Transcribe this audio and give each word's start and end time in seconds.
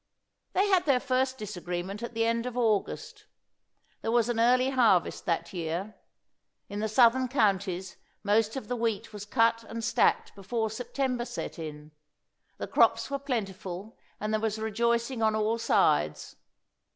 They 0.53 0.67
had 0.69 0.87
their 0.87 0.99
first 0.99 1.37
disagreement 1.37 2.01
at 2.01 2.15
the 2.15 2.25
end 2.25 2.47
of 2.47 2.57
August. 2.57 3.27
There 4.01 4.09
was 4.09 4.29
an 4.29 4.39
early 4.39 4.71
harvest 4.71 5.27
that 5.27 5.53
year. 5.53 5.93
In 6.69 6.79
the 6.79 6.87
southern 6.89 7.27
counties 7.27 7.97
most 8.23 8.55
of 8.55 8.67
the 8.67 8.75
wheat 8.75 9.13
was 9.13 9.25
cut 9.25 9.63
and 9.63 9.83
stacked 9.83 10.33
before 10.33 10.71
September 10.71 11.23
set 11.23 11.59
in. 11.59 11.91
The 12.57 12.65
crops 12.65 13.11
were 13.11 13.19
plentiful, 13.19 13.95
and 14.19 14.33
there 14.33 14.41
was 14.41 14.57
rejoicing 14.57 15.21
on 15.21 15.35
all 15.35 15.59
sides. 15.59 16.35